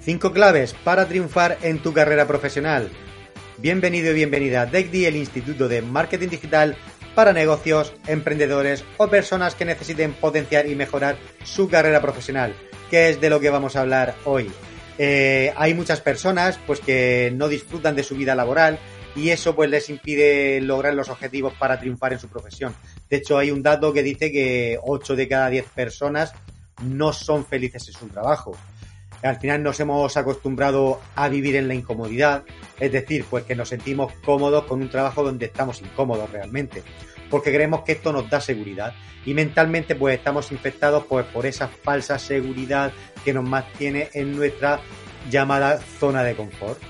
5 0.00 0.32
claves 0.32 0.74
para 0.84 1.06
triunfar 1.06 1.58
en 1.62 1.80
tu 1.80 1.92
carrera 1.92 2.26
profesional. 2.26 2.88
Bienvenido 3.58 4.12
y 4.12 4.14
bienvenida 4.14 4.62
a 4.62 4.66
DECDI, 4.66 5.06
el 5.06 5.16
Instituto 5.16 5.68
de 5.68 5.82
Marketing 5.82 6.28
Digital 6.28 6.76
para 7.14 7.32
negocios, 7.32 7.92
emprendedores 8.06 8.84
o 8.96 9.08
personas 9.08 9.54
que 9.56 9.64
necesiten 9.64 10.12
potenciar 10.12 10.68
y 10.68 10.76
mejorar 10.76 11.16
su 11.42 11.68
carrera 11.68 12.00
profesional, 12.00 12.54
que 12.90 13.10
es 13.10 13.20
de 13.20 13.28
lo 13.28 13.40
que 13.40 13.50
vamos 13.50 13.74
a 13.74 13.80
hablar 13.80 14.14
hoy. 14.24 14.50
Eh, 14.98 15.52
hay 15.56 15.74
muchas 15.74 16.00
personas 16.00 16.58
pues 16.66 16.80
que 16.80 17.32
no 17.34 17.48
disfrutan 17.48 17.96
de 17.96 18.04
su 18.04 18.14
vida 18.14 18.34
laboral 18.34 18.78
y 19.16 19.30
eso 19.30 19.56
pues 19.56 19.68
les 19.68 19.90
impide 19.90 20.60
lograr 20.60 20.94
los 20.94 21.08
objetivos 21.08 21.54
para 21.54 21.78
triunfar 21.78 22.12
en 22.12 22.20
su 22.20 22.28
profesión. 22.28 22.74
De 23.10 23.16
hecho, 23.16 23.36
hay 23.36 23.50
un 23.50 23.62
dato 23.62 23.92
que 23.92 24.04
dice 24.04 24.30
que 24.30 24.78
8 24.80 25.16
de 25.16 25.28
cada 25.28 25.50
10 25.50 25.66
personas 25.70 26.32
no 26.82 27.12
son 27.12 27.44
felices 27.44 27.88
en 27.88 27.94
su 27.94 28.06
trabajo. 28.08 28.56
Al 29.22 29.36
final 29.40 29.62
nos 29.62 29.80
hemos 29.80 30.16
acostumbrado 30.16 31.00
a 31.16 31.28
vivir 31.28 31.56
en 31.56 31.66
la 31.68 31.74
incomodidad, 31.74 32.44
es 32.78 32.92
decir, 32.92 33.24
pues 33.28 33.44
que 33.44 33.56
nos 33.56 33.68
sentimos 33.68 34.12
cómodos 34.24 34.64
con 34.64 34.80
un 34.80 34.88
trabajo 34.88 35.24
donde 35.24 35.46
estamos 35.46 35.80
incómodos 35.82 36.30
realmente, 36.30 36.84
porque 37.28 37.52
creemos 37.52 37.82
que 37.82 37.92
esto 37.92 38.12
nos 38.12 38.30
da 38.30 38.40
seguridad 38.40 38.94
y 39.24 39.34
mentalmente 39.34 39.96
pues 39.96 40.16
estamos 40.16 40.52
infectados 40.52 41.04
pues, 41.06 41.26
por 41.26 41.46
esa 41.46 41.68
falsa 41.68 42.18
seguridad 42.18 42.92
que 43.24 43.32
nos 43.32 43.44
mantiene 43.44 44.08
en 44.14 44.36
nuestra 44.36 44.80
llamada 45.28 45.78
zona 45.78 46.22
de 46.22 46.36
confort. 46.36 46.80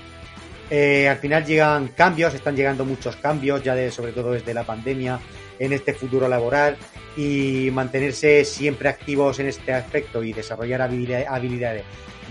Eh, 0.69 1.09
al 1.09 1.17
final 1.17 1.45
llegan 1.45 1.87
cambios, 1.89 2.35
están 2.35 2.55
llegando 2.55 2.85
muchos 2.85 3.15
cambios, 3.15 3.63
ya 3.63 3.73
de, 3.73 3.89
sobre 3.89 4.11
todo 4.11 4.33
desde 4.33 4.53
la 4.53 4.63
pandemia, 4.63 5.19
en 5.57 5.73
este 5.73 5.93
futuro 5.93 6.27
laboral 6.27 6.77
y 7.19 7.69
mantenerse 7.71 8.45
siempre 8.45 8.87
activos 8.87 9.39
en 9.39 9.47
este 9.47 9.73
aspecto 9.73 10.23
y 10.23 10.31
desarrollar 10.31 10.81
habilidades 10.81 11.83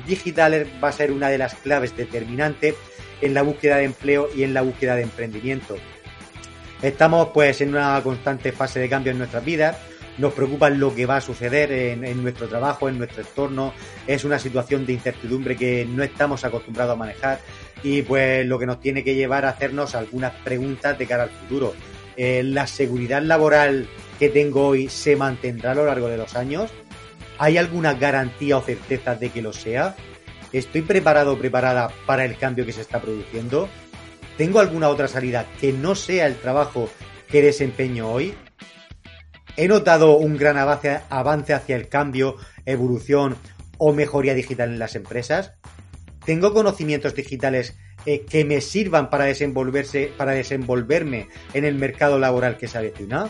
digitales 0.07 0.67
va 0.83 0.89
a 0.89 0.93
ser 0.93 1.13
una 1.13 1.29
de 1.29 1.37
las 1.37 1.55
claves 1.57 1.95
determinantes 1.95 2.75
en 3.21 3.35
la 3.35 3.43
búsqueda 3.43 3.77
de 3.77 3.85
empleo 3.85 4.31
y 4.35 4.45
en 4.45 4.55
la 4.55 4.63
búsqueda 4.63 4.97
de 4.97 5.03
emprendimiento. 5.03 5.77
Estamos 6.81 7.29
pues 7.35 7.61
en 7.61 7.71
una 7.71 8.01
constante 8.03 8.51
fase 8.51 8.81
de 8.81 8.89
cambio 8.89 9.13
en 9.13 9.19
nuestras 9.19 9.45
vidas, 9.45 9.77
nos 10.17 10.33
preocupa 10.33 10.71
lo 10.71 10.95
que 10.95 11.05
va 11.05 11.17
a 11.17 11.21
suceder 11.21 11.71
en, 11.71 12.23
nuestro 12.23 12.49
trabajo, 12.49 12.89
en 12.89 12.97
nuestro 12.97 13.21
entorno, 13.21 13.75
es 14.07 14.25
una 14.25 14.39
situación 14.39 14.87
de 14.87 14.95
incertidumbre 14.95 15.55
que 15.55 15.85
no 15.85 16.03
estamos 16.03 16.47
acostumbrados 16.47 16.95
a 16.95 16.97
manejar 16.97 17.41
y 17.83 18.01
pues 18.01 18.47
lo 18.47 18.59
que 18.59 18.65
nos 18.65 18.81
tiene 18.81 19.05
que 19.05 19.15
llevar 19.15 19.45
a 19.45 19.51
hacernos 19.51 19.95
algunas 19.95 20.33
preguntas 20.37 20.99
de 20.99 21.07
cara 21.07 21.25
al 21.25 21.31
futuro. 21.31 21.75
Eh, 22.17 22.43
¿La 22.43 22.67
seguridad 22.67 23.23
laboral 23.23 23.87
que 24.19 24.29
tengo 24.29 24.67
hoy 24.67 24.89
se 24.89 25.17
mantendrá 25.17 25.73
a 25.73 25.75
lo 25.75 25.87
largo 25.87 26.09
de 26.09 26.17
los 26.17 26.35
años? 26.37 26.71
¿Hay 27.39 27.57
alguna 27.57 27.95
garantía 27.95 28.57
o 28.57 28.63
certeza 28.63 29.15
de 29.15 29.31
que 29.31 29.43
lo 29.43 29.53
sea? 29.53 29.95
¿Estoy 30.53 30.83
preparado 30.83 31.35
o 31.35 31.39
preparada 31.39 31.91
para 32.07 32.25
el 32.25 32.37
cambio 32.37 32.67
que 32.67 32.73
se 32.73 32.81
está 32.81 33.01
produciendo? 33.01 33.69
¿Tengo 34.37 34.61
alguna 34.61 34.89
otra 34.89 35.09
salida 35.09 35.47
que 35.61 35.73
no 35.73 35.95
sea 35.95 36.27
el 36.27 36.37
trabajo 36.37 36.89
que 37.29 37.43
desempeño 37.43 38.11
hoy? 38.11 38.35
¿He 39.57 39.69
notado 39.69 40.17
un 40.17 40.37
gran 40.37 40.57
avance, 40.57 41.53
hacia 41.53 41.77
el 41.77 41.89
cambio, 41.89 42.37
evolución 42.65 43.37
o 43.77 43.93
mejoría 43.93 44.35
digital 44.35 44.71
en 44.71 44.79
las 44.79 44.95
empresas? 44.95 45.55
¿Tengo 46.25 46.55
conocimientos 46.55 47.15
digitales 47.15 47.77
eh, 48.07 48.25
que 48.25 48.45
me 48.45 48.61
sirvan 48.61 49.11
para 49.11 49.25
desenvolverse, 49.25 50.13
para 50.17 50.33
desenvolverme 50.33 51.29
en 51.55 51.65
el 51.65 51.75
mercado 51.75 52.19
laboral 52.19 52.57
que 52.57 52.69
se 52.69 52.79
avecina? 52.79 53.29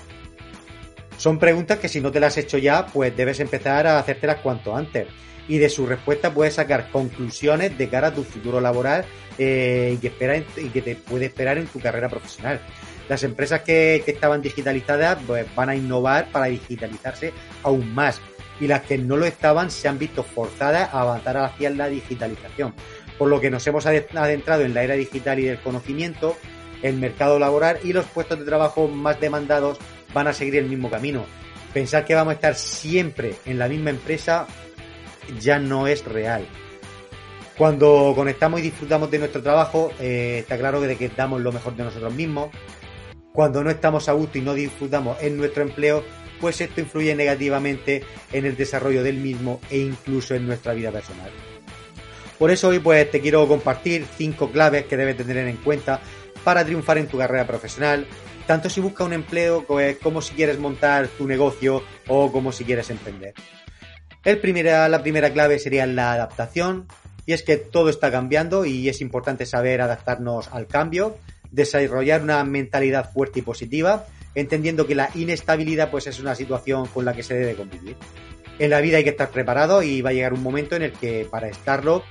Son 1.18 1.40
preguntas 1.40 1.80
que 1.80 1.88
si 1.88 2.00
no 2.00 2.12
te 2.12 2.20
las 2.20 2.34
has 2.34 2.44
hecho 2.44 2.58
ya, 2.58 2.86
pues 2.86 3.14
debes 3.16 3.40
empezar 3.40 3.88
a 3.88 3.98
hacértelas 3.98 4.38
cuanto 4.38 4.74
antes. 4.74 5.08
Y 5.48 5.58
de 5.58 5.68
su 5.68 5.84
respuesta 5.84 6.32
puedes 6.32 6.54
sacar 6.54 6.90
conclusiones 6.90 7.76
de 7.76 7.88
cara 7.88 8.08
a 8.08 8.14
tu 8.14 8.22
futuro 8.22 8.60
laboral 8.60 9.04
eh, 9.36 9.94
y, 9.96 9.98
que 9.98 10.08
espera 10.08 10.36
y 10.36 10.68
que 10.68 10.80
te 10.80 10.94
puede 10.94 11.26
esperar 11.26 11.58
en 11.58 11.66
tu 11.66 11.80
carrera 11.80 12.08
profesional. 12.08 12.60
Las 13.08 13.24
empresas 13.24 13.62
que, 13.62 14.02
que 14.04 14.12
estaban 14.12 14.42
digitalizadas 14.42 15.18
pues, 15.26 15.46
van 15.56 15.70
a 15.70 15.74
innovar 15.74 16.30
para 16.30 16.46
digitalizarse 16.46 17.32
aún 17.64 17.92
más 17.94 18.20
y 18.60 18.68
las 18.68 18.82
que 18.82 18.98
no 18.98 19.16
lo 19.16 19.26
estaban 19.26 19.70
se 19.70 19.88
han 19.88 19.98
visto 19.98 20.22
forzadas 20.22 20.92
a 20.92 21.00
avanzar 21.00 21.36
hacia 21.38 21.70
la 21.70 21.88
digitalización. 21.88 22.74
Por 23.18 23.28
lo 23.28 23.40
que 23.40 23.50
nos 23.50 23.66
hemos 23.66 23.86
adentrado 23.86 24.62
en 24.62 24.74
la 24.74 24.84
era 24.84 24.94
digital 24.94 25.40
y 25.40 25.44
del 25.44 25.60
conocimiento, 25.60 26.36
el 26.82 26.96
mercado 26.96 27.38
laboral 27.38 27.78
y 27.82 27.92
los 27.92 28.06
puestos 28.06 28.38
de 28.38 28.44
trabajo 28.44 28.86
más 28.86 29.20
demandados 29.20 29.78
van 30.12 30.28
a 30.28 30.32
seguir 30.32 30.56
el 30.56 30.66
mismo 30.66 30.90
camino. 30.90 31.24
Pensar 31.72 32.04
que 32.04 32.14
vamos 32.14 32.32
a 32.32 32.34
estar 32.34 32.54
siempre 32.54 33.34
en 33.44 33.58
la 33.58 33.68
misma 33.68 33.90
empresa 33.90 34.46
ya 35.40 35.58
no 35.58 35.86
es 35.86 36.04
real. 36.04 36.46
Cuando 37.56 38.12
conectamos 38.14 38.60
y 38.60 38.64
disfrutamos 38.64 39.10
de 39.10 39.18
nuestro 39.18 39.42
trabajo, 39.42 39.92
eh, 40.00 40.38
está 40.40 40.56
claro 40.56 40.80
que, 40.80 41.10
damos 41.16 41.40
lo 41.40 41.52
mejor 41.52 41.74
de 41.74 41.84
nosotros 41.84 42.14
mismos. 42.14 42.50
Cuando 43.32 43.62
no 43.64 43.70
estamos 43.70 44.08
a 44.08 44.12
gusto 44.12 44.38
y 44.38 44.42
no 44.42 44.54
disfrutamos 44.54 45.20
en 45.20 45.36
nuestro 45.36 45.62
empleo, 45.62 46.04
pues 46.40 46.60
esto 46.60 46.80
influye 46.80 47.14
negativamente 47.16 48.04
en 48.32 48.46
el 48.46 48.56
desarrollo 48.56 49.02
del 49.02 49.16
mismo 49.16 49.60
e 49.70 49.78
incluso 49.78 50.34
en 50.34 50.46
nuestra 50.46 50.72
vida 50.72 50.92
personal. 50.92 51.30
Por 52.38 52.52
eso 52.52 52.68
hoy 52.68 52.78
pues 52.78 53.10
te 53.10 53.20
quiero 53.20 53.46
compartir 53.48 54.06
cinco 54.16 54.50
claves 54.52 54.84
que 54.84 54.96
debes 54.96 55.16
tener 55.16 55.48
en 55.48 55.56
cuenta 55.56 56.00
para 56.44 56.64
triunfar 56.64 56.98
en 56.98 57.08
tu 57.08 57.18
carrera 57.18 57.46
profesional, 57.46 58.06
tanto 58.48 58.70
si 58.70 58.80
buscas 58.80 59.06
un 59.06 59.12
empleo 59.12 59.64
pues, 59.64 59.98
como 59.98 60.22
si 60.22 60.34
quieres 60.34 60.58
montar 60.58 61.06
tu 61.06 61.28
negocio 61.28 61.84
o 62.08 62.32
como 62.32 62.50
si 62.50 62.64
quieres 62.64 62.88
emprender. 62.88 63.34
La 64.24 65.02
primera 65.02 65.32
clave 65.32 65.58
sería 65.58 65.86
la 65.86 66.14
adaptación, 66.14 66.88
y 67.26 67.34
es 67.34 67.42
que 67.42 67.58
todo 67.58 67.90
está 67.90 68.10
cambiando 68.10 68.64
y 68.64 68.88
es 68.88 69.02
importante 69.02 69.44
saber 69.44 69.82
adaptarnos 69.82 70.48
al 70.48 70.66
cambio, 70.66 71.18
desarrollar 71.50 72.22
una 72.22 72.42
mentalidad 72.42 73.12
fuerte 73.12 73.40
y 73.40 73.42
positiva 73.42 74.06
entendiendo 74.34 74.86
que 74.86 74.94
la 74.94 75.10
inestabilidad 75.14 75.90
pues 75.90 76.06
es 76.06 76.18
una 76.18 76.34
situación 76.34 76.86
con 76.86 77.04
la 77.04 77.12
que 77.12 77.22
se 77.22 77.34
debe 77.34 77.54
convivir. 77.54 77.96
En 78.58 78.70
la 78.70 78.80
vida 78.80 78.96
hay 78.96 79.04
que 79.04 79.10
estar 79.10 79.28
preparado 79.28 79.82
y 79.82 80.00
va 80.00 80.10
a 80.10 80.14
llegar 80.14 80.32
un 80.32 80.42
momento 80.42 80.74
en 80.74 80.82
el 80.82 80.92
que 80.92 81.26
para 81.30 81.48
estarlo 81.48 82.02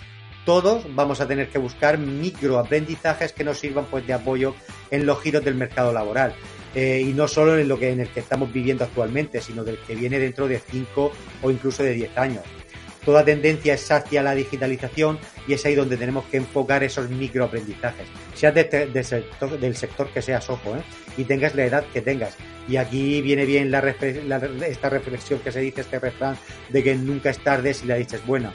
todos 0.48 0.86
vamos 0.96 1.20
a 1.20 1.28
tener 1.28 1.50
que 1.50 1.58
buscar 1.58 1.98
microaprendizajes 1.98 3.34
que 3.34 3.44
nos 3.44 3.60
sirvan 3.60 3.84
pues 3.88 4.08
de 4.08 4.14
apoyo 4.14 4.56
en 4.90 5.06
los 5.06 5.22
giros 5.22 5.44
del 5.44 5.56
mercado 5.56 5.92
laboral. 5.92 6.34
Eh, 6.74 7.04
y 7.06 7.12
no 7.12 7.28
solo 7.28 7.58
en 7.58 7.68
lo 7.68 7.78
que 7.78 7.92
en 7.92 8.00
el 8.00 8.08
que 8.08 8.22
estamos 8.22 8.54
viviendo 8.54 8.86
actualmente, 8.86 9.42
sino 9.42 9.66
del 9.66 9.78
que 9.80 9.94
viene 9.94 10.20
dentro 10.20 10.48
de 10.48 10.60
5 10.60 11.12
o 11.42 11.52
incluso 11.52 11.84
de 11.84 11.92
10 11.92 12.18
años. 12.18 12.44
Toda 13.04 13.26
tendencia 13.26 13.74
es 13.74 13.92
hacia 13.92 14.24
la 14.24 14.36
digitalización 14.36 15.20
y 15.50 15.54
es 15.54 15.66
ahí 15.66 15.76
donde 15.76 15.98
tenemos 15.98 16.24
que 16.26 16.38
enfocar 16.38 16.82
esos 16.82 17.10
microaprendizajes. 17.10 18.08
Seas 18.34 18.54
del 18.54 19.76
sector 19.76 20.10
que 20.14 20.22
seas, 20.22 20.50
ojo, 20.50 20.78
¿eh? 20.78 20.82
y 21.18 21.26
tengas 21.26 21.56
la 21.56 21.66
edad 21.66 21.86
que 21.92 22.02
tengas. 22.02 22.38
Y 22.70 22.78
aquí 22.78 23.22
viene 23.22 23.44
bien 23.44 23.74
esta 23.74 24.90
reflexión 24.90 25.40
que 25.40 25.52
se 25.52 25.60
dice, 25.60 25.82
este 25.82 26.00
refrán, 26.00 26.38
de 26.70 26.84
que 26.84 26.96
nunca 26.96 27.32
es 27.32 27.40
tarde 27.40 27.74
si 27.74 27.86
la 27.86 27.96
dicha 27.96 28.16
es 28.16 28.26
buena. 28.26 28.54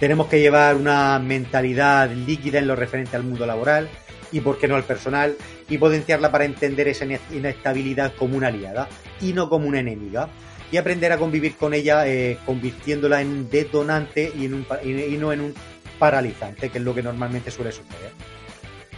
Tenemos 0.00 0.26
que 0.26 0.40
llevar 0.40 0.76
una 0.76 1.18
mentalidad 1.18 2.10
líquida 2.10 2.58
en 2.58 2.66
lo 2.66 2.76
referente 2.76 3.16
al 3.16 3.22
mundo 3.22 3.46
laboral 3.46 3.88
y, 4.32 4.40
por 4.40 4.58
qué 4.58 4.66
no, 4.66 4.76
al 4.76 4.84
personal, 4.84 5.36
y 5.68 5.78
potenciarla 5.78 6.30
para 6.32 6.44
entender 6.44 6.88
esa 6.88 7.06
inestabilidad 7.30 8.12
como 8.14 8.36
una 8.36 8.48
aliada 8.48 8.88
y 9.20 9.32
no 9.32 9.48
como 9.48 9.68
una 9.68 9.80
enemiga 9.80 10.28
y 10.72 10.76
aprender 10.76 11.12
a 11.12 11.18
convivir 11.18 11.56
con 11.56 11.72
ella 11.72 12.06
eh, 12.06 12.38
convirtiéndola 12.44 13.20
en 13.20 13.28
un 13.28 13.50
detonante 13.50 14.32
y, 14.36 14.46
en 14.46 14.54
un, 14.54 14.66
y, 14.82 15.16
no 15.16 15.32
en 15.32 15.40
un 15.40 15.54
paralizante, 15.98 16.70
que 16.70 16.78
es 16.78 16.84
lo 16.84 16.94
que 16.94 17.02
normalmente 17.02 17.50
suele 17.50 17.70
suceder. 17.70 18.10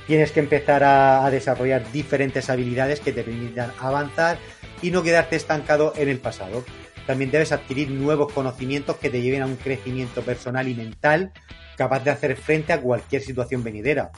Tienes 0.06 0.32
que 0.32 0.40
empezar 0.40 0.84
a, 0.84 1.26
a 1.26 1.30
desarrollar 1.30 1.90
diferentes 1.92 2.48
habilidades 2.48 3.00
que 3.00 3.12
te 3.12 3.22
permitan 3.22 3.72
avanzar 3.78 4.38
y 4.80 4.90
no 4.90 5.02
quedarte 5.02 5.36
estancado 5.36 5.92
en 5.96 6.08
el 6.08 6.18
pasado. 6.18 6.64
También 7.06 7.30
debes 7.30 7.52
adquirir 7.52 7.90
nuevos 7.90 8.32
conocimientos 8.32 8.96
que 8.96 9.10
te 9.10 9.22
lleven 9.22 9.42
a 9.42 9.46
un 9.46 9.56
crecimiento 9.56 10.22
personal 10.22 10.68
y 10.68 10.74
mental 10.74 11.32
capaz 11.76 12.02
de 12.04 12.10
hacer 12.10 12.36
frente 12.36 12.72
a 12.72 12.80
cualquier 12.80 13.22
situación 13.22 13.62
venidera. 13.62 14.10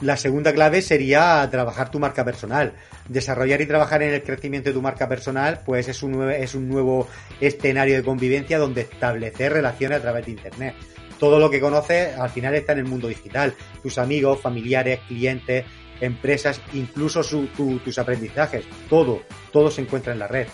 La 0.00 0.16
segunda 0.16 0.52
clave 0.52 0.82
sería 0.82 1.46
trabajar 1.50 1.90
tu 1.90 2.00
marca 2.00 2.24
personal. 2.24 2.74
Desarrollar 3.08 3.60
y 3.60 3.66
trabajar 3.66 4.02
en 4.02 4.14
el 4.14 4.22
crecimiento 4.22 4.70
de 4.70 4.74
tu 4.74 4.82
marca 4.82 5.08
personal, 5.08 5.60
pues 5.64 5.86
es 5.86 6.02
un, 6.02 6.30
es 6.30 6.54
un 6.54 6.68
nuevo 6.68 7.06
escenario 7.40 7.96
de 7.96 8.02
convivencia 8.02 8.58
donde 8.58 8.80
establecer 8.80 9.52
relaciones 9.52 9.98
a 9.98 10.02
través 10.02 10.26
de 10.26 10.32
Internet. 10.32 10.74
Todo 11.18 11.38
lo 11.38 11.50
que 11.50 11.60
conoces 11.60 12.18
al 12.18 12.30
final 12.30 12.54
está 12.56 12.72
en 12.72 12.80
el 12.80 12.86
mundo 12.86 13.06
digital. 13.06 13.54
Tus 13.80 13.98
amigos, 13.98 14.40
familiares, 14.40 14.98
clientes, 15.06 15.64
empresas, 16.00 16.60
incluso 16.72 17.22
tus 17.22 17.98
aprendizajes. 17.98 18.64
Todo, 18.88 19.22
todo 19.52 19.70
se 19.70 19.82
encuentra 19.82 20.12
en 20.12 20.18
la 20.18 20.26
red. 20.26 20.48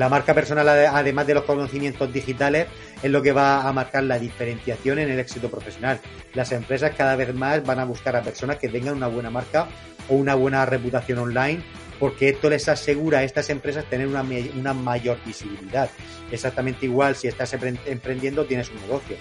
La 0.00 0.08
marca 0.08 0.32
personal, 0.32 0.66
además 0.66 1.26
de 1.26 1.34
los 1.34 1.44
conocimientos 1.44 2.10
digitales, 2.10 2.68
es 3.02 3.10
lo 3.10 3.20
que 3.20 3.32
va 3.32 3.68
a 3.68 3.72
marcar 3.74 4.02
la 4.04 4.18
diferenciación 4.18 4.98
en 4.98 5.10
el 5.10 5.18
éxito 5.18 5.50
profesional. 5.50 6.00
Las 6.32 6.52
empresas 6.52 6.94
cada 6.96 7.16
vez 7.16 7.34
más 7.34 7.62
van 7.66 7.80
a 7.80 7.84
buscar 7.84 8.16
a 8.16 8.22
personas 8.22 8.56
que 8.56 8.70
tengan 8.70 8.94
una 8.94 9.08
buena 9.08 9.28
marca 9.28 9.68
o 10.08 10.14
una 10.14 10.34
buena 10.34 10.64
reputación 10.64 11.18
online, 11.18 11.62
porque 11.98 12.30
esto 12.30 12.48
les 12.48 12.66
asegura 12.66 13.18
a 13.18 13.24
estas 13.24 13.50
empresas 13.50 13.84
tener 13.90 14.06
una, 14.06 14.72
mayor 14.72 15.18
visibilidad. 15.22 15.90
Exactamente 16.32 16.86
igual 16.86 17.14
si 17.14 17.28
estás 17.28 17.52
emprendiendo, 17.52 18.46
tienes 18.46 18.70
un 18.70 18.80
negocio. 18.80 19.18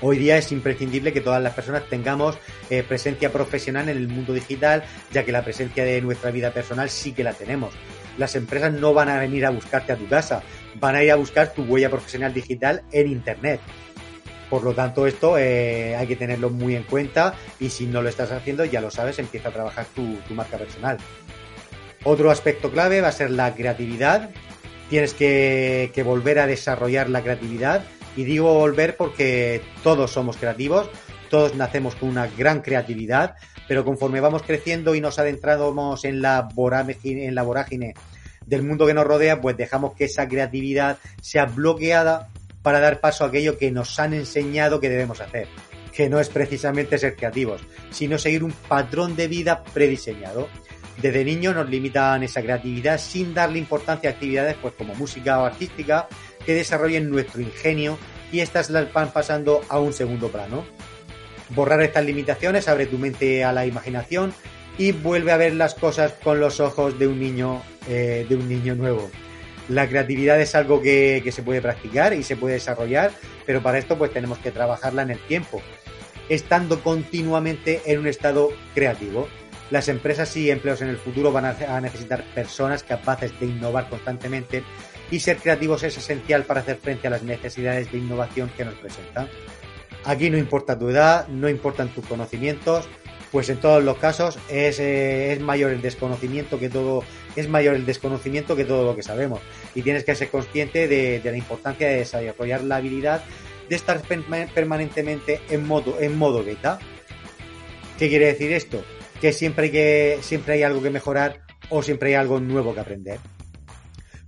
Hoy 0.00 0.16
día 0.16 0.38
es 0.38 0.52
imprescindible 0.52 1.12
que 1.12 1.20
todas 1.20 1.42
las 1.42 1.52
personas 1.52 1.86
tengamos 1.88 2.38
eh, 2.70 2.82
presencia 2.82 3.30
profesional 3.30 3.90
en 3.90 3.98
el 3.98 4.08
mundo 4.08 4.32
digital, 4.32 4.84
ya 5.12 5.22
que 5.22 5.32
la 5.32 5.44
presencia 5.44 5.84
de 5.84 6.00
nuestra 6.00 6.30
vida 6.30 6.50
personal 6.50 6.88
sí 6.88 7.12
que 7.12 7.24
la 7.24 7.34
tenemos. 7.34 7.74
Las 8.18 8.34
empresas 8.34 8.72
no 8.72 8.94
van 8.94 9.08
a 9.08 9.18
venir 9.18 9.44
a 9.46 9.50
buscarte 9.50 9.92
a 9.92 9.96
tu 9.96 10.08
casa, 10.08 10.42
van 10.80 10.94
a 10.96 11.02
ir 11.02 11.10
a 11.10 11.16
buscar 11.16 11.52
tu 11.52 11.62
huella 11.62 11.90
profesional 11.90 12.32
digital 12.32 12.82
en 12.92 13.08
Internet. 13.08 13.60
Por 14.48 14.62
lo 14.62 14.74
tanto, 14.74 15.06
esto 15.06 15.36
eh, 15.38 15.96
hay 15.96 16.06
que 16.06 16.16
tenerlo 16.16 16.50
muy 16.50 16.76
en 16.76 16.84
cuenta 16.84 17.34
y 17.58 17.70
si 17.70 17.86
no 17.86 18.00
lo 18.00 18.08
estás 18.08 18.30
haciendo, 18.30 18.64
ya 18.64 18.80
lo 18.80 18.90
sabes, 18.90 19.18
empieza 19.18 19.48
a 19.48 19.52
trabajar 19.52 19.86
tu, 19.94 20.16
tu 20.28 20.34
marca 20.34 20.56
personal. 20.56 20.98
Otro 22.04 22.30
aspecto 22.30 22.70
clave 22.70 23.00
va 23.00 23.08
a 23.08 23.12
ser 23.12 23.30
la 23.30 23.54
creatividad. 23.54 24.30
Tienes 24.88 25.14
que, 25.14 25.90
que 25.92 26.04
volver 26.04 26.38
a 26.38 26.46
desarrollar 26.46 27.10
la 27.10 27.22
creatividad 27.22 27.84
y 28.16 28.24
digo 28.24 28.54
volver 28.54 28.96
porque 28.96 29.60
todos 29.82 30.12
somos 30.12 30.36
creativos, 30.36 30.88
todos 31.28 31.54
nacemos 31.54 31.94
con 31.96 32.08
una 32.08 32.26
gran 32.26 32.62
creatividad, 32.62 33.36
pero 33.68 33.84
conforme 33.84 34.20
vamos 34.20 34.42
creciendo 34.42 34.94
y 34.94 35.00
nos 35.00 35.18
adentramos 35.18 36.04
en 36.04 36.22
la 36.22 36.48
vorágine, 36.52 37.94
del 38.46 38.62
mundo 38.62 38.86
que 38.86 38.94
nos 38.94 39.04
rodea, 39.06 39.40
pues 39.40 39.56
dejamos 39.56 39.94
que 39.94 40.04
esa 40.04 40.28
creatividad 40.28 40.98
sea 41.20 41.46
bloqueada 41.46 42.28
para 42.62 42.80
dar 42.80 43.00
paso 43.00 43.24
a 43.24 43.28
aquello 43.28 43.58
que 43.58 43.70
nos 43.70 43.98
han 43.98 44.14
enseñado 44.14 44.80
que 44.80 44.88
debemos 44.88 45.20
hacer, 45.20 45.48
que 45.92 46.08
no 46.08 46.20
es 46.20 46.28
precisamente 46.28 46.98
ser 46.98 47.16
creativos, 47.16 47.62
sino 47.90 48.18
seguir 48.18 48.44
un 48.44 48.52
patrón 48.52 49.16
de 49.16 49.28
vida 49.28 49.62
prediseñado. 49.74 50.48
Desde 51.02 51.24
niño 51.24 51.52
nos 51.52 51.68
limitan 51.68 52.22
esa 52.22 52.40
creatividad 52.40 52.98
sin 52.98 53.34
darle 53.34 53.58
importancia 53.58 54.10
a 54.10 54.12
actividades 54.14 54.56
pues 54.62 54.74
como 54.74 54.94
música 54.94 55.40
o 55.40 55.44
artística 55.44 56.08
que 56.44 56.54
desarrollen 56.54 57.10
nuestro 57.10 57.42
ingenio 57.42 57.98
y 58.32 58.40
estas 58.40 58.70
las 58.70 58.92
van 58.92 59.12
pasando 59.12 59.60
a 59.68 59.78
un 59.78 59.92
segundo 59.92 60.28
plano. 60.30 60.64
Borrar 61.50 61.82
estas 61.82 62.04
limitaciones 62.04 62.68
abre 62.68 62.86
tu 62.86 62.98
mente 62.98 63.44
a 63.44 63.52
la 63.52 63.66
imaginación 63.66 64.34
y 64.78 64.92
vuelve 64.92 65.32
a 65.32 65.36
ver 65.36 65.54
las 65.54 65.74
cosas 65.74 66.12
con 66.22 66.40
los 66.40 66.60
ojos 66.60 66.98
de 66.98 67.06
un 67.06 67.18
niño, 67.20 67.62
eh, 67.88 68.26
de 68.28 68.34
un 68.34 68.48
niño 68.48 68.74
nuevo. 68.74 69.10
La 69.68 69.88
creatividad 69.88 70.40
es 70.40 70.54
algo 70.54 70.80
que, 70.80 71.20
que 71.24 71.32
se 71.32 71.42
puede 71.42 71.62
practicar 71.62 72.12
y 72.14 72.22
se 72.22 72.36
puede 72.36 72.54
desarrollar, 72.54 73.10
pero 73.44 73.62
para 73.62 73.78
esto 73.78 73.96
pues 73.96 74.12
tenemos 74.12 74.38
que 74.38 74.50
trabajarla 74.50 75.02
en 75.02 75.10
el 75.10 75.18
tiempo, 75.20 75.62
estando 76.28 76.82
continuamente 76.82 77.82
en 77.86 78.00
un 78.00 78.06
estado 78.06 78.50
creativo. 78.74 79.28
Las 79.70 79.88
empresas 79.88 80.36
y 80.36 80.50
empleos 80.50 80.82
en 80.82 80.88
el 80.88 80.96
futuro 80.96 81.32
van 81.32 81.46
a 81.46 81.80
necesitar 81.80 82.22
personas 82.34 82.84
capaces 82.84 83.38
de 83.40 83.46
innovar 83.46 83.88
constantemente 83.88 84.62
y 85.10 85.20
ser 85.20 85.38
creativos 85.38 85.82
es 85.82 85.96
esencial 85.96 86.44
para 86.44 86.60
hacer 86.60 86.76
frente 86.76 87.06
a 87.06 87.10
las 87.10 87.22
necesidades 87.22 87.90
de 87.90 87.98
innovación 87.98 88.50
que 88.56 88.64
nos 88.64 88.74
presentan. 88.74 89.28
Aquí 90.06 90.30
no 90.30 90.38
importa 90.38 90.78
tu 90.78 90.88
edad, 90.88 91.26
no 91.26 91.48
importan 91.48 91.88
tus 91.88 92.06
conocimientos, 92.06 92.88
pues 93.32 93.48
en 93.48 93.58
todos 93.58 93.82
los 93.82 93.98
casos 93.98 94.38
es, 94.48 94.78
eh, 94.78 95.32
es, 95.32 95.40
mayor 95.40 95.72
el 95.72 95.82
desconocimiento 95.82 96.60
que 96.60 96.68
todo 96.68 97.02
es 97.34 97.48
mayor 97.48 97.74
el 97.74 97.84
desconocimiento 97.84 98.54
que 98.54 98.64
todo 98.64 98.84
lo 98.84 98.94
que 98.94 99.02
sabemos 99.02 99.40
y 99.74 99.82
tienes 99.82 100.04
que 100.04 100.14
ser 100.14 100.30
consciente 100.30 100.86
de, 100.86 101.18
de 101.18 101.30
la 101.32 101.36
importancia 101.36 101.88
de 101.88 101.96
desarrollar 101.96 102.62
la 102.62 102.76
habilidad 102.76 103.24
de 103.68 103.74
estar 103.74 104.00
permanentemente 104.00 105.40
en 105.50 105.66
modo 105.66 106.00
en 106.00 106.16
modo 106.16 106.44
beta. 106.44 106.78
¿Qué 107.98 108.08
quiere 108.08 108.26
decir 108.26 108.52
esto? 108.52 108.84
Que 109.20 109.32
siempre 109.32 109.64
hay 109.64 109.72
que 109.72 110.18
siempre 110.22 110.54
hay 110.54 110.62
algo 110.62 110.80
que 110.82 110.90
mejorar 110.90 111.40
o 111.68 111.82
siempre 111.82 112.10
hay 112.10 112.14
algo 112.14 112.38
nuevo 112.38 112.74
que 112.74 112.80
aprender. 112.80 113.18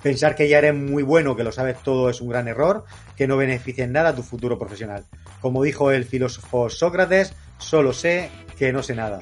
Pensar 0.03 0.37
que 0.37 0.49
ya 0.49 0.59
eres 0.59 0.75
muy 0.75 1.03
bueno, 1.03 1.35
que 1.35 1.43
lo 1.43 1.51
sabes 1.51 1.83
todo, 1.83 2.09
es 2.09 2.21
un 2.21 2.29
gran 2.29 2.47
error, 2.47 2.85
que 3.17 3.27
no 3.27 3.37
beneficia 3.37 3.85
en 3.85 3.93
nada 3.93 4.11
a 4.11 4.15
tu 4.15 4.23
futuro 4.23 4.59
profesional. 4.59 5.05
Como 5.41 5.63
dijo 5.63 5.91
el 5.91 6.05
filósofo 6.05 6.71
Sócrates, 6.71 7.35
solo 7.59 7.93
sé 7.93 8.31
que 8.57 8.73
no 8.73 8.83
sé 8.83 8.95
nada. 8.95 9.21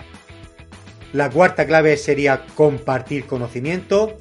La 1.12 1.30
cuarta 1.30 1.66
clave 1.66 1.96
sería 1.96 2.44
compartir 2.54 3.26
conocimiento. 3.26 4.18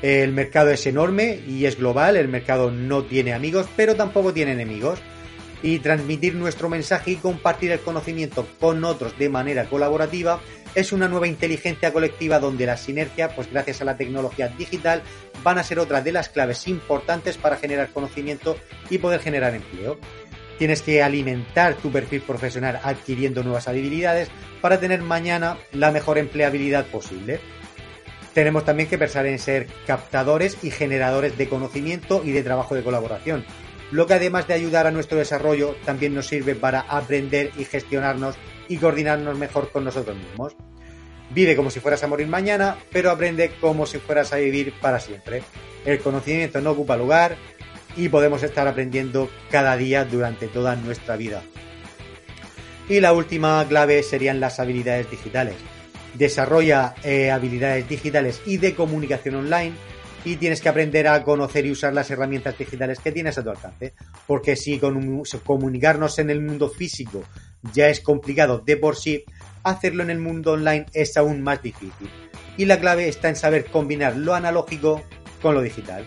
El 0.00 0.32
mercado 0.32 0.70
es 0.70 0.86
enorme 0.86 1.40
y 1.46 1.64
es 1.64 1.78
global, 1.78 2.16
el 2.16 2.28
mercado 2.28 2.70
no 2.70 3.02
tiene 3.02 3.32
amigos, 3.32 3.66
pero 3.74 3.96
tampoco 3.96 4.32
tiene 4.32 4.52
enemigos. 4.52 5.00
Y 5.62 5.80
transmitir 5.80 6.34
nuestro 6.34 6.68
mensaje 6.68 7.12
y 7.12 7.16
compartir 7.16 7.72
el 7.72 7.80
conocimiento 7.80 8.46
con 8.60 8.84
otros 8.84 9.18
de 9.18 9.28
manera 9.28 9.64
colaborativa 9.64 10.38
es 10.76 10.92
una 10.92 11.08
nueva 11.08 11.26
inteligencia 11.26 11.90
colectiva 11.90 12.38
donde 12.38 12.66
la 12.66 12.76
sinergia, 12.76 13.34
pues 13.34 13.50
gracias 13.50 13.80
a 13.80 13.86
la 13.86 13.96
tecnología 13.96 14.48
digital, 14.48 15.02
van 15.42 15.56
a 15.56 15.64
ser 15.64 15.78
otra 15.78 16.02
de 16.02 16.12
las 16.12 16.28
claves 16.28 16.68
importantes 16.68 17.38
para 17.38 17.56
generar 17.56 17.88
conocimiento 17.88 18.58
y 18.90 18.98
poder 18.98 19.20
generar 19.20 19.54
empleo. 19.54 19.98
Tienes 20.58 20.82
que 20.82 21.02
alimentar 21.02 21.76
tu 21.76 21.90
perfil 21.90 22.20
profesional 22.20 22.78
adquiriendo 22.84 23.42
nuevas 23.42 23.68
habilidades 23.68 24.28
para 24.60 24.78
tener 24.78 25.00
mañana 25.00 25.56
la 25.72 25.90
mejor 25.90 26.18
empleabilidad 26.18 26.84
posible. 26.86 27.40
Tenemos 28.34 28.66
también 28.66 28.90
que 28.90 28.98
pensar 28.98 29.24
en 29.24 29.38
ser 29.38 29.68
captadores 29.86 30.58
y 30.62 30.70
generadores 30.70 31.38
de 31.38 31.48
conocimiento 31.48 32.20
y 32.22 32.32
de 32.32 32.42
trabajo 32.42 32.74
de 32.74 32.82
colaboración, 32.82 33.46
lo 33.92 34.06
que 34.06 34.14
además 34.14 34.46
de 34.46 34.52
ayudar 34.52 34.86
a 34.86 34.90
nuestro 34.90 35.16
desarrollo 35.16 35.74
también 35.86 36.14
nos 36.14 36.26
sirve 36.26 36.54
para 36.54 36.80
aprender 36.80 37.50
y 37.56 37.64
gestionarnos 37.64 38.36
y 38.68 38.76
coordinarnos 38.78 39.38
mejor 39.38 39.70
con 39.70 39.84
nosotros 39.84 40.16
mismos. 40.16 40.56
Vive 41.30 41.56
como 41.56 41.70
si 41.70 41.80
fueras 41.80 42.02
a 42.04 42.06
morir 42.06 42.28
mañana, 42.28 42.76
pero 42.92 43.10
aprende 43.10 43.50
como 43.60 43.86
si 43.86 43.98
fueras 43.98 44.32
a 44.32 44.36
vivir 44.36 44.74
para 44.80 45.00
siempre. 45.00 45.42
El 45.84 45.98
conocimiento 46.00 46.60
no 46.60 46.72
ocupa 46.72 46.96
lugar 46.96 47.36
y 47.96 48.08
podemos 48.08 48.42
estar 48.42 48.68
aprendiendo 48.68 49.28
cada 49.50 49.76
día 49.76 50.04
durante 50.04 50.46
toda 50.48 50.76
nuestra 50.76 51.16
vida. 51.16 51.42
Y 52.88 53.00
la 53.00 53.12
última 53.12 53.64
clave 53.68 54.02
serían 54.02 54.38
las 54.38 54.60
habilidades 54.60 55.10
digitales. 55.10 55.56
Desarrolla 56.14 56.94
eh, 57.02 57.30
habilidades 57.30 57.88
digitales 57.88 58.40
y 58.46 58.58
de 58.58 58.74
comunicación 58.74 59.34
online 59.34 59.74
y 60.24 60.36
tienes 60.36 60.60
que 60.60 60.68
aprender 60.68 61.06
a 61.06 61.22
conocer 61.22 61.66
y 61.66 61.70
usar 61.70 61.94
las 61.94 62.10
herramientas 62.10 62.58
digitales 62.58 62.98
que 62.98 63.12
tienes 63.12 63.38
a 63.38 63.44
tu 63.44 63.50
alcance. 63.50 63.94
Porque 64.26 64.56
si 64.56 64.78
con, 64.78 65.22
comunicarnos 65.44 66.18
en 66.18 66.30
el 66.30 66.40
mundo 66.40 66.68
físico 66.68 67.22
ya 67.72 67.88
es 67.88 68.00
complicado 68.00 68.58
de 68.58 68.76
por 68.76 68.96
sí, 68.96 69.24
hacerlo 69.62 70.02
en 70.02 70.10
el 70.10 70.18
mundo 70.18 70.52
online 70.52 70.86
es 70.92 71.16
aún 71.16 71.42
más 71.42 71.62
difícil. 71.62 72.10
Y 72.56 72.64
la 72.64 72.80
clave 72.80 73.08
está 73.08 73.28
en 73.28 73.36
saber 73.36 73.66
combinar 73.66 74.16
lo 74.16 74.34
analógico 74.34 75.02
con 75.42 75.54
lo 75.54 75.62
digital. 75.62 76.06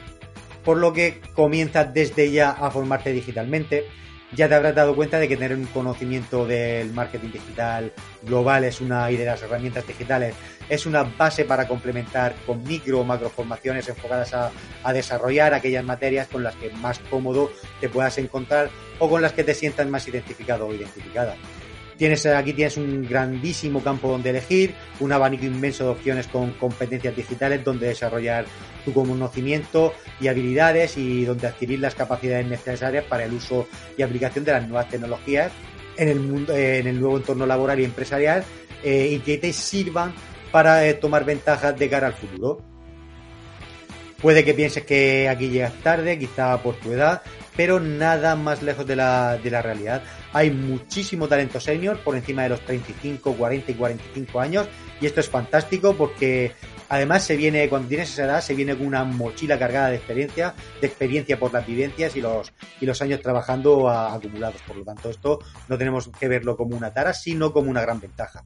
Por 0.63 0.78
lo 0.78 0.94
que 0.94 1.22
comienza 1.36 1.84
desde 1.84 2.31
ya 2.31 2.51
a 2.51 2.72
formarte 2.72 3.12
digitalmente. 3.12 3.86
Ya 4.35 4.47
te 4.47 4.55
habrás 4.55 4.75
dado 4.75 4.95
cuenta 4.95 5.17
de 5.17 5.27
que 5.27 5.35
tener 5.35 5.57
un 5.57 5.65
conocimiento 5.65 6.45
del 6.45 6.91
marketing 6.93 7.31
digital 7.31 7.91
global 8.21 8.63
es 8.63 8.79
una 8.79 9.09
y 9.09 9.17
de 9.17 9.25
las 9.25 9.41
herramientas 9.41 9.88
digitales 9.88 10.36
es 10.69 10.86
una 10.86 11.03
base 11.03 11.45
para 11.45 11.67
complementar 11.67 12.36
con 12.45 12.63
micro 12.63 13.00
o 13.00 13.03
macro 13.03 13.29
formaciones 13.29 13.89
enfocadas 13.89 14.36
a, 14.36 14.51
a, 14.83 14.93
desarrollar 14.93 15.55
aquellas 15.55 15.83
materias 15.83 16.27
con 16.27 16.43
las 16.43 16.55
que 16.55 16.69
más 16.69 17.00
cómodo 17.09 17.51
te 17.81 17.89
puedas 17.89 18.19
encontrar 18.19 18.69
o 19.00 19.09
con 19.09 19.24
las 19.24 19.33
que 19.33 19.43
te 19.43 19.55
sientas 19.55 19.88
más 19.88 20.07
identificado 20.07 20.67
o 20.67 20.74
identificada. 20.74 21.36
Tienes, 22.00 22.25
aquí 22.27 22.53
tienes 22.53 22.77
un 22.77 23.03
grandísimo 23.03 23.84
campo 23.84 24.08
donde 24.08 24.29
elegir, 24.29 24.74
un 25.01 25.12
abanico 25.12 25.44
inmenso 25.44 25.84
de 25.84 25.89
opciones 25.89 26.27
con 26.27 26.51
competencias 26.51 27.13
digitales 27.13 27.62
donde 27.62 27.88
desarrollar 27.88 28.46
tu 28.86 28.94
conocimiento 28.94 29.94
y 30.22 30.29
habilidades 30.29 30.98
y 30.98 31.25
donde 31.25 31.48
adquirir 31.48 31.82
las 31.82 31.96
capacidades 31.96 32.48
necesarias 32.48 33.03
para 33.03 33.25
el 33.25 33.34
uso 33.34 33.68
y 33.98 34.01
aplicación 34.01 34.46
de 34.46 34.53
las 34.53 34.65
nuevas 34.65 34.88
tecnologías 34.88 35.51
en 35.98 36.08
el 36.08 36.22
mundo, 36.22 36.56
en 36.56 36.88
el 36.88 36.98
nuevo 37.01 37.18
entorno 37.18 37.46
laboral 37.46 37.82
y 37.82 37.84
empresarial 37.84 38.46
eh, 38.82 39.10
y 39.12 39.20
que 39.20 39.38
te 39.38 39.51
sirvan 39.51 40.13
para 40.53 40.88
eh, 40.88 40.94
tomar 40.94 41.25
ventajas 41.25 41.77
de 41.77 41.89
cara 41.89 42.08
al 42.08 42.13
futuro. 42.13 42.68
Puede 44.21 44.43
que 44.43 44.53
pienses 44.53 44.83
que 44.83 45.29
aquí 45.29 45.49
llegas 45.49 45.73
tarde, 45.81 46.19
quizá 46.19 46.61
por 46.61 46.75
tu 46.75 46.91
edad, 46.91 47.21
pero 47.55 47.79
nada 47.79 48.35
más 48.35 48.61
lejos 48.61 48.85
de 48.85 48.97
la, 48.97 49.38
de 49.38 49.49
la 49.49 49.61
realidad. 49.61 50.03
Hay 50.33 50.51
muchísimo 50.51 51.27
talento 51.27 51.59
senior 51.59 51.99
por 52.03 52.15
encima 52.17 52.43
de 52.43 52.49
los 52.49 52.61
35, 52.61 53.33
40 53.33 53.71
y 53.71 53.75
45 53.75 54.39
años 54.39 54.67
y 55.01 55.06
esto 55.06 55.20
es 55.20 55.29
fantástico 55.29 55.96
porque 55.96 56.51
además 56.89 57.24
se 57.24 57.38
viene, 57.38 57.70
cuando 57.70 57.88
tienes 57.88 58.12
esa 58.12 58.25
edad, 58.25 58.41
se 58.41 58.56
viene 58.56 58.75
con 58.75 58.88
una 58.88 59.03
mochila 59.03 59.58
cargada 59.58 59.89
de 59.89 59.98
experiencia, 59.98 60.53
de 60.82 60.88
experiencia 60.88 61.39
por 61.39 61.53
las 61.53 61.65
vivencias 61.65 62.15
y 62.15 62.22
los, 62.22 62.51
y 62.82 62.86
los 62.86 63.01
años 63.01 63.22
trabajando 63.22 63.89
acumulados. 63.89 64.62
Por 64.63 64.77
lo 64.77 64.84
tanto, 64.84 65.10
esto 65.10 65.39
no 65.68 65.77
tenemos 65.77 66.10
que 66.20 66.27
verlo 66.27 66.58
como 66.58 66.75
una 66.75 66.94
tara, 66.94 67.13
sino 67.13 67.53
como 67.53 67.70
una 67.70 67.82
gran 67.82 68.00
ventaja. 68.00 68.44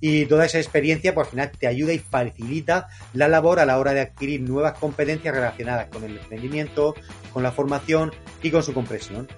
Y 0.00 0.24
toda 0.26 0.46
esa 0.46 0.58
experiencia, 0.58 1.14
pues 1.14 1.26
al 1.26 1.30
final 1.32 1.50
te 1.50 1.66
ayuda 1.66 1.92
y 1.92 1.98
facilita 1.98 2.88
la 3.12 3.28
labor 3.28 3.60
a 3.60 3.66
la 3.66 3.78
hora 3.78 3.92
de 3.92 4.00
adquirir 4.00 4.40
nuevas 4.40 4.78
competencias 4.78 5.34
relacionadas 5.34 5.88
con 5.88 6.04
el 6.04 6.16
emprendimiento, 6.16 6.94
con 7.32 7.42
la 7.42 7.52
formación 7.52 8.12
y 8.42 8.50
con 8.50 8.62
su 8.62 8.72
compresión. 8.72 9.28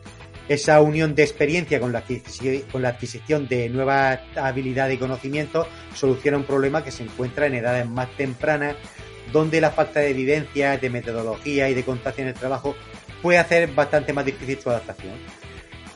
Esa 0.48 0.80
unión 0.80 1.14
de 1.14 1.22
experiencia 1.22 1.80
con 1.80 1.92
la, 1.92 2.02
con 2.70 2.82
la 2.82 2.90
adquisición 2.90 3.46
de 3.48 3.68
nuevas 3.68 4.20
habilidades 4.36 4.96
y 4.96 4.98
conocimientos 4.98 5.66
soluciona 5.94 6.36
un 6.36 6.44
problema 6.44 6.82
que 6.82 6.90
se 6.90 7.04
encuentra 7.04 7.46
en 7.46 7.54
edades 7.54 7.88
más 7.88 8.10
tempranas, 8.16 8.76
donde 9.32 9.60
la 9.60 9.70
falta 9.70 10.00
de 10.00 10.10
evidencia, 10.10 10.76
de 10.76 10.90
metodología 10.90 11.70
y 11.70 11.74
de 11.74 11.84
contacto 11.84 12.22
en 12.22 12.28
el 12.28 12.34
trabajo 12.34 12.74
puede 13.22 13.38
hacer 13.38 13.68
bastante 13.68 14.12
más 14.12 14.26
difícil 14.26 14.58
su 14.60 14.70
adaptación. 14.70 15.14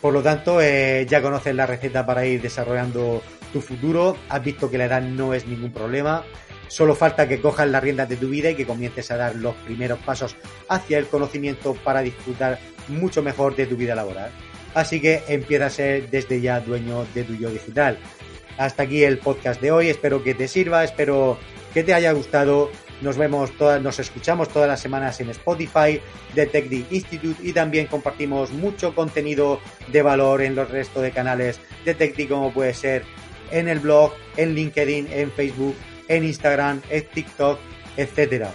Por 0.00 0.12
lo 0.12 0.22
tanto, 0.22 0.60
eh, 0.60 1.04
ya 1.08 1.20
conoces 1.20 1.54
la 1.54 1.66
receta 1.66 2.06
para 2.06 2.24
ir 2.24 2.40
desarrollando 2.40 3.22
tu 3.52 3.60
futuro, 3.60 4.16
has 4.28 4.42
visto 4.44 4.70
que 4.70 4.78
la 4.78 4.84
edad 4.84 5.02
no 5.02 5.34
es 5.34 5.46
ningún 5.46 5.72
problema, 5.72 6.24
solo 6.68 6.94
falta 6.94 7.28
que 7.28 7.40
cojas 7.40 7.68
las 7.68 7.82
riendas 7.82 8.08
de 8.08 8.16
tu 8.16 8.28
vida 8.28 8.50
y 8.50 8.54
que 8.54 8.66
comiences 8.66 9.10
a 9.10 9.16
dar 9.16 9.36
los 9.36 9.54
primeros 9.56 9.98
pasos 10.00 10.36
hacia 10.68 10.98
el 10.98 11.06
conocimiento 11.06 11.74
para 11.74 12.00
disfrutar 12.00 12.58
mucho 12.88 13.22
mejor 13.22 13.56
de 13.56 13.66
tu 13.66 13.76
vida 13.76 13.94
laboral. 13.94 14.30
Así 14.74 15.00
que 15.00 15.22
empieza 15.28 15.66
a 15.66 15.70
ser 15.70 16.10
desde 16.10 16.40
ya 16.40 16.60
dueño 16.60 17.06
de 17.14 17.24
tu 17.24 17.34
yo 17.34 17.50
digital. 17.50 17.98
Hasta 18.58 18.84
aquí 18.84 19.04
el 19.04 19.18
podcast 19.18 19.60
de 19.60 19.70
hoy, 19.70 19.88
espero 19.88 20.22
que 20.22 20.34
te 20.34 20.48
sirva, 20.48 20.84
espero 20.84 21.38
que 21.72 21.82
te 21.82 21.94
haya 21.94 22.12
gustado. 22.12 22.70
Nos 23.02 23.18
vemos 23.18 23.54
todas, 23.58 23.82
nos 23.82 23.98
escuchamos 23.98 24.48
todas 24.48 24.68
las 24.68 24.80
semanas 24.80 25.20
en 25.20 25.28
Spotify 25.30 26.00
de 26.34 26.46
TechD 26.46 26.90
Institute 26.90 27.46
y 27.46 27.52
también 27.52 27.86
compartimos 27.86 28.52
mucho 28.52 28.94
contenido 28.94 29.60
de 29.92 30.00
valor 30.00 30.40
en 30.40 30.54
los 30.54 30.70
restos 30.70 31.02
de 31.02 31.10
canales 31.10 31.60
de 31.84 31.94
TechD 31.94 32.28
como 32.28 32.52
puede 32.52 32.72
ser 32.72 33.04
en 33.50 33.68
el 33.68 33.80
blog, 33.80 34.12
en 34.38 34.54
LinkedIn, 34.54 35.08
en 35.12 35.30
Facebook, 35.32 35.76
en 36.08 36.24
Instagram, 36.24 36.82
en 36.90 37.06
TikTok, 37.06 37.58
etcétera. 37.96 38.52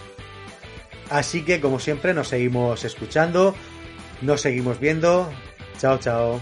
Así 1.09 1.43
que 1.43 1.59
como 1.59 1.79
siempre 1.79 2.13
nos 2.13 2.29
seguimos 2.29 2.83
escuchando, 2.85 3.53
nos 4.21 4.41
seguimos 4.41 4.79
viendo. 4.79 5.29
Chao, 5.77 5.97
chao. 5.97 6.39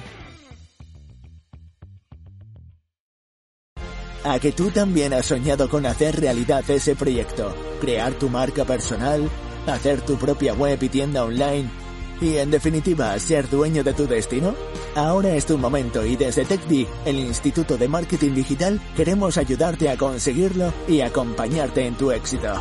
A 4.23 4.37
que 4.39 4.51
tú 4.51 4.69
también 4.69 5.13
has 5.13 5.25
soñado 5.25 5.69
con 5.69 5.85
hacer 5.85 6.19
realidad 6.19 6.69
ese 6.69 6.95
proyecto, 6.95 7.55
crear 7.81 8.13
tu 8.13 8.29
marca 8.29 8.65
personal, 8.65 9.29
hacer 9.65 10.01
tu 10.01 10.17
propia 10.17 10.53
web 10.53 10.77
y 10.81 10.89
tienda 10.89 11.23
online 11.23 11.88
y 12.21 12.37
en 12.37 12.51
definitiva 12.51 13.17
ser 13.19 13.49
dueño 13.49 13.83
de 13.83 13.93
tu 13.93 14.07
destino? 14.07 14.55
Ahora 14.95 15.35
es 15.35 15.45
tu 15.45 15.57
momento 15.57 16.05
y 16.05 16.15
desde 16.15 16.45
TechD, 16.45 16.87
el 17.05 17.19
Instituto 17.19 17.77
de 17.77 17.87
Marketing 17.87 18.33
Digital, 18.33 18.81
queremos 18.95 19.37
ayudarte 19.37 19.89
a 19.89 19.97
conseguirlo 19.97 20.73
y 20.87 21.01
acompañarte 21.01 21.85
en 21.85 21.95
tu 21.95 22.11
éxito. 22.11 22.53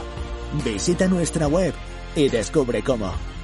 Visita 0.65 1.09
nuestra 1.09 1.49
web 1.49 1.75
y 2.15 2.29
descubre 2.29 2.83
cómo. 2.83 3.38